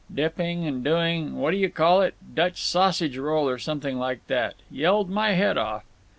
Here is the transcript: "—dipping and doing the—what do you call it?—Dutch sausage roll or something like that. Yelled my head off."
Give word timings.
"—dipping 0.11 0.65
and 0.65 0.83
doing 0.83 1.35
the—what 1.35 1.51
do 1.51 1.57
you 1.57 1.69
call 1.69 2.01
it?—Dutch 2.01 2.59
sausage 2.59 3.19
roll 3.19 3.47
or 3.47 3.59
something 3.59 3.99
like 3.99 4.25
that. 4.25 4.55
Yelled 4.71 5.11
my 5.11 5.33
head 5.33 5.59
off." 5.59 5.83